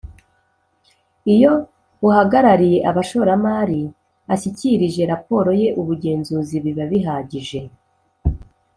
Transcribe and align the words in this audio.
Iyo 1.33 1.51
uhagarariye 2.07 2.79
abashoramari 2.89 3.81
ashyikirije 4.33 5.01
raporo 5.11 5.49
ye 5.61 5.67
ubugenzuzi 5.81 6.55
biba 6.63 6.85
bihagije 6.91 7.61